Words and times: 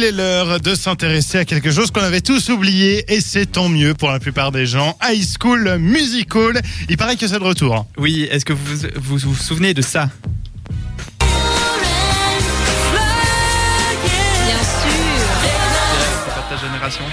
Il 0.00 0.06
est 0.06 0.12
l'heure 0.12 0.60
de 0.60 0.74
s'intéresser 0.74 1.36
à 1.36 1.44
quelque 1.44 1.70
chose 1.70 1.90
qu'on 1.90 2.00
avait 2.00 2.22
tous 2.22 2.48
oublié 2.48 3.04
et 3.12 3.20
c'est 3.20 3.44
tant 3.44 3.68
mieux 3.68 3.92
pour 3.92 4.10
la 4.10 4.18
plupart 4.18 4.50
des 4.50 4.64
gens. 4.64 4.96
High 5.02 5.22
School 5.38 5.76
Musical. 5.76 6.62
Il 6.88 6.96
paraît 6.96 7.16
que 7.16 7.28
c'est 7.28 7.38
de 7.38 7.44
retour. 7.44 7.86
Oui, 7.98 8.26
est-ce 8.30 8.46
que 8.46 8.54
vous, 8.54 8.88
vous 8.96 9.18
vous 9.18 9.34
souvenez 9.34 9.74
de 9.74 9.82
ça? 9.82 10.08
Bien 11.18 11.28
sûr. 14.56 14.90
C'est 16.24 16.34
pas 16.34 16.46
ta 16.48 16.56
génération 16.56 17.04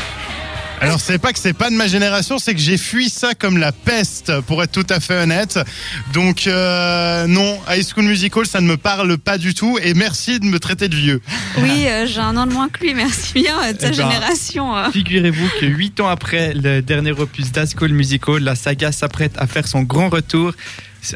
Alors 0.79 0.99
c'est 0.99 1.17
pas 1.17 1.33
que 1.33 1.39
c'est 1.39 1.53
pas 1.53 1.71
de 1.71 1.75
ma 1.75 1.87
génération, 1.87 2.37
c'est 2.37 2.53
que 2.53 2.59
j'ai 2.61 2.77
fui 2.77 3.09
ça 3.09 3.33
comme 3.33 3.57
la 3.57 3.71
peste, 3.71 4.39
pour 4.41 4.61
être 4.61 4.71
tout 4.71 4.85
à 4.91 4.99
fait 4.99 5.15
honnête. 5.15 5.59
Donc 6.13 6.45
euh, 6.45 7.25
non, 7.25 7.59
High 7.67 7.83
School 7.83 8.03
Musical, 8.05 8.45
ça 8.45 8.61
ne 8.61 8.67
me 8.67 8.77
parle 8.77 9.17
pas 9.17 9.39
du 9.39 9.55
tout. 9.55 9.79
Et 9.81 9.95
merci 9.95 10.39
de 10.39 10.45
me 10.45 10.59
traiter 10.59 10.87
de 10.87 10.95
vieux. 10.95 11.19
Oui, 11.57 11.87
euh, 11.87 12.05
j'ai 12.05 12.19
un 12.19 12.37
an 12.37 12.45
de 12.45 12.53
moins 12.53 12.69
que 12.69 12.81
lui, 12.81 12.93
merci 12.93 13.33
bien, 13.33 13.55
euh, 13.63 13.73
de 13.73 13.79
sa 13.81 13.87
Eh 13.87 13.89
ben, 13.89 13.95
génération. 13.95 14.77
euh. 14.77 14.91
Figurez-vous 14.91 15.49
que 15.59 15.65
8 15.65 15.99
ans 16.01 16.09
après 16.09 16.53
le 16.53 16.81
dernier 16.81 17.11
opus 17.11 17.51
d'Ascol 17.51 17.91
Musical, 17.91 18.37
la 18.43 18.53
saga 18.55 18.91
s'apprête 18.91 19.33
à 19.37 19.47
faire 19.47 19.67
son 19.67 19.81
grand 19.81 20.09
retour 20.09 20.53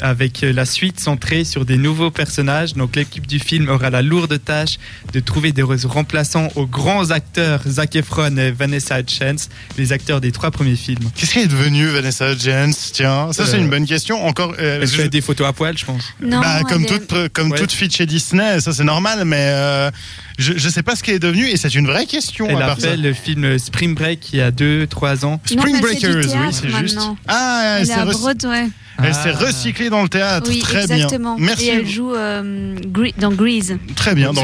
avec 0.00 0.40
la 0.42 0.64
suite 0.64 1.00
centrée 1.00 1.44
sur 1.44 1.64
des 1.64 1.76
nouveaux 1.76 2.10
personnages. 2.10 2.74
Donc 2.74 2.96
l'équipe 2.96 3.26
du 3.26 3.38
film 3.38 3.68
aura 3.68 3.90
la 3.90 4.02
lourde 4.02 4.38
tâche 4.44 4.78
de 5.12 5.20
trouver 5.20 5.52
des 5.52 5.62
remplaçants 5.62 6.48
aux 6.56 6.66
grands 6.66 7.10
acteurs 7.10 7.60
Zac 7.66 7.96
Efron 7.96 8.36
et 8.36 8.50
Vanessa 8.50 9.00
Hudgens, 9.00 9.48
les 9.78 9.92
acteurs 9.92 10.20
des 10.20 10.32
trois 10.32 10.50
premiers 10.50 10.76
films. 10.76 11.10
Qu'est-ce 11.14 11.34
qu'elle 11.34 11.44
est 11.44 11.48
devenue 11.48 11.86
Vanessa 11.88 12.32
Hudgens? 12.32 12.92
Tiens, 12.92 13.32
ça 13.32 13.46
c'est 13.46 13.56
Euh, 13.56 13.60
une 13.60 13.70
bonne 13.70 13.86
question. 13.86 14.24
Encore. 14.26 14.54
euh, 14.58 14.78
Elle 14.82 14.88
je- 14.88 14.94
fait 14.96 15.08
des 15.08 15.20
photos 15.20 15.46
à 15.48 15.52
poil, 15.52 15.76
je 15.76 15.84
pense. 15.84 16.02
Non, 16.20 16.40
bah, 16.40 16.60
comme 16.68 16.84
est- 16.84 16.86
toute 16.86 17.28
comme 17.32 17.50
Ouais. 17.50 17.58
toute 17.58 17.72
fille 17.72 17.90
chez 17.90 18.06
Disney, 18.06 18.60
ça 18.60 18.72
c'est 18.72 18.84
normal, 18.84 19.24
mais 19.24 19.36
euh, 19.50 19.90
je 20.38 20.52
je 20.56 20.68
sais 20.68 20.82
pas 20.82 20.96
ce 20.96 21.02
qu'elle 21.02 21.16
est 21.16 21.18
devenue 21.18 21.48
et 21.48 21.56
c'est 21.56 21.74
une 21.74 21.86
vraie 21.86 22.06
question. 22.06 22.46
Elle 22.48 22.56
à 22.56 22.64
a 22.64 22.68
part 22.68 22.80
ça. 22.80 22.90
fait 22.90 22.96
le 22.96 23.12
film 23.12 23.58
Spring 23.58 23.94
Break 23.94 24.32
il 24.32 24.38
y 24.38 24.42
a 24.42 24.50
2-3 24.50 25.24
ans. 25.24 25.40
Spring 25.44 25.76
fait 25.76 25.80
Breakers, 25.82 26.16
oui, 26.16 26.48
c'est 26.52 26.68
juste. 26.78 26.98
Ah, 27.28 27.78
elle 27.80 27.88
est 27.88 27.92
à 27.92 28.04
Broadway. 28.06 28.68
Elle 29.02 29.14
s'est 29.14 29.32
Ah. 29.34 29.44
recyclée 29.46 29.90
dans 29.90 30.02
le 30.02 30.08
théâtre. 30.08 30.48
Oui, 30.50 30.60
Très 30.60 30.82
exactement. 30.92 31.36
bien. 31.36 31.46
Merci. 31.46 31.64
Et 31.66 31.68
elle 31.70 31.86
joue 31.88 32.14
euh, 32.14 32.76
dans 33.18 33.32
Grease. 33.32 33.76
Très 33.96 34.14
bien. 34.14 34.32
Dans... 34.32 34.42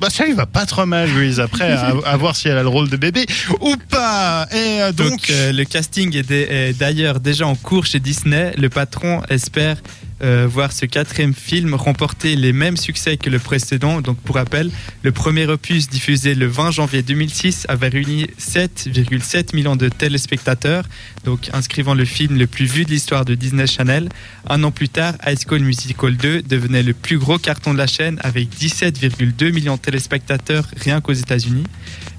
Bah 0.00 0.08
ça, 0.10 0.26
il 0.26 0.34
va 0.34 0.46
pas 0.46 0.66
trop 0.66 0.86
mal, 0.86 1.10
Louise. 1.10 1.40
Après, 1.40 1.72
à, 1.72 1.92
à 2.06 2.16
voir 2.16 2.34
si 2.36 2.48
elle 2.48 2.58
a 2.58 2.62
le 2.62 2.68
rôle 2.68 2.88
de 2.88 2.96
bébé 2.96 3.26
ou 3.60 3.74
pas. 3.90 4.46
Et 4.52 4.82
euh, 4.82 4.92
donc, 4.92 5.10
Donc, 5.10 5.30
euh, 5.30 5.52
le 5.52 5.64
casting 5.64 6.16
est 6.16 6.72
d'ailleurs 6.78 7.20
déjà 7.20 7.46
en 7.46 7.54
cours 7.54 7.86
chez 7.86 8.00
Disney. 8.00 8.52
Le 8.58 8.68
patron 8.68 9.22
espère 9.28 9.76
euh, 10.24 10.48
voir 10.50 10.72
ce 10.72 10.86
quatrième 10.86 11.34
film 11.34 11.74
remporter 11.74 12.34
les 12.34 12.52
mêmes 12.52 12.78
succès 12.78 13.18
que 13.18 13.28
le 13.28 13.38
précédent. 13.38 14.00
Donc 14.00 14.18
pour 14.18 14.36
rappel, 14.36 14.70
le 15.02 15.12
premier 15.12 15.46
opus 15.46 15.88
diffusé 15.88 16.34
le 16.34 16.46
20 16.46 16.70
janvier 16.70 17.02
2006 17.02 17.66
avait 17.68 17.88
réuni 17.88 18.26
7,7 18.40 19.54
millions 19.54 19.76
de 19.76 19.88
téléspectateurs, 19.88 20.86
donc 21.24 21.50
inscrivant 21.52 21.94
le 21.94 22.06
film 22.06 22.38
le 22.38 22.46
plus 22.46 22.64
vu 22.64 22.84
de 22.84 22.90
l'histoire 22.90 23.24
de 23.26 23.34
Disney 23.34 23.66
Channel. 23.66 24.08
Un 24.48 24.62
an 24.64 24.70
plus 24.70 24.88
tard, 24.88 25.14
High 25.26 25.38
School 25.46 25.60
Musical 25.60 26.16
2 26.16 26.42
devenait 26.42 26.82
le 26.82 26.94
plus 26.94 27.18
gros 27.18 27.38
carton 27.38 27.74
de 27.74 27.78
la 27.78 27.86
chaîne 27.86 28.18
avec 28.22 28.48
17,2 28.48 29.52
millions 29.52 29.76
de 29.76 29.80
téléspectateurs 29.80 30.66
rien 30.76 31.00
qu'aux 31.00 31.12
États-Unis. 31.12 31.64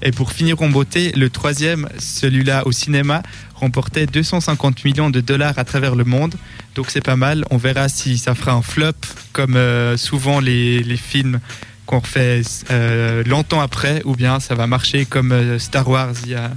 Et 0.02 0.10
pour 0.10 0.32
finir 0.32 0.60
en 0.62 0.68
beauté, 0.68 1.12
le 1.12 1.30
troisième, 1.30 1.88
celui-là 1.98 2.66
au 2.66 2.72
cinéma, 2.72 3.22
remportait 3.54 4.06
250 4.06 4.84
millions 4.84 5.10
de 5.10 5.20
dollars 5.20 5.58
à 5.58 5.64
travers 5.64 5.94
le 5.94 6.04
monde. 6.04 6.34
Donc 6.74 6.90
c'est 6.90 7.00
pas 7.00 7.16
mal. 7.16 7.44
On 7.50 7.56
verra 7.56 7.88
si 7.88 8.18
ça 8.18 8.34
fera 8.34 8.52
un 8.52 8.62
flop, 8.62 8.92
comme 9.32 9.56
euh, 9.56 9.96
souvent 9.96 10.40
les, 10.40 10.82
films 10.96 11.40
qu'on 11.86 12.00
refait 12.00 12.42
euh, 12.70 13.22
longtemps 13.24 13.60
après, 13.60 14.02
ou 14.04 14.14
bien 14.14 14.40
ça 14.40 14.54
va 14.54 14.66
marcher 14.66 15.06
comme 15.06 15.32
euh, 15.32 15.58
Star 15.58 15.88
Wars 15.88 16.14
il 16.24 16.32
y 16.32 16.34
a, 16.34 16.50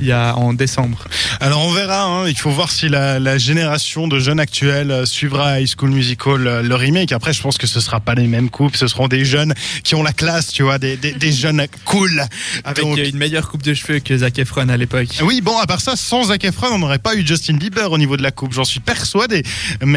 il 0.00 0.06
y 0.08 0.12
a 0.12 0.36
en 0.36 0.52
décembre. 0.52 1.04
alors 1.40 1.60
on 1.64 1.72
verra. 1.72 2.02
hein. 2.04 2.28
il 2.28 2.36
faut 2.36 2.50
voir 2.50 2.70
si 2.70 2.88
la, 2.88 3.18
la 3.18 3.38
génération 3.38 4.06
de 4.08 4.18
jeunes 4.18 4.40
actuels 4.40 4.90
euh, 4.90 5.06
suivra 5.06 5.60
High 5.60 5.68
School 5.76 5.90
Musical, 5.90 6.46
euh, 6.46 6.62
le 6.62 6.74
remake. 6.74 7.12
Après, 7.12 7.32
je 7.32 7.40
pense 7.42 7.58
que 7.58 7.66
ce 7.66 7.80
sera 7.80 8.00
pas 8.00 8.14
les 8.14 8.26
mêmes 8.26 8.50
coupes. 8.50 8.76
Ce 8.76 8.86
seront 8.86 9.08
des 9.08 9.24
jeunes 9.24 9.54
qui 9.84 9.94
ont 9.94 10.02
la 10.02 10.12
classe, 10.12 10.48
tu 10.52 10.62
vois, 10.62 10.78
des, 10.78 10.96
des, 10.96 11.12
des 11.12 11.32
jeunes 11.42 11.66
cool. 11.84 12.22
Avec 12.64 12.84
Donc- 12.84 12.98
euh, 12.98 13.08
une 13.08 13.16
meilleure 13.16 13.48
coupe 13.48 13.62
de 13.62 13.74
cheveux 13.74 13.98
que 14.00 14.16
Zac 14.16 14.38
Efron 14.38 14.68
à 14.68 14.76
l'époque. 14.76 15.08
Oui, 15.22 15.40
bon, 15.40 15.56
à 15.58 15.66
part 15.66 15.80
ça, 15.80 15.96
sans 15.96 16.24
Zac 16.24 16.44
Efron, 16.44 16.68
on 16.72 16.78
n'aurait 16.78 16.98
pas 16.98 17.14
eu 17.14 17.26
Justin 17.26 17.54
Bieber 17.56 17.90
au 17.90 17.98
niveau 17.98 18.16
de 18.16 18.22
la 18.22 18.30
coupe. 18.30 18.52
J'en 18.52 18.64
suis 18.64 18.80
persuadé. 18.80 19.42
Mais 19.84 19.96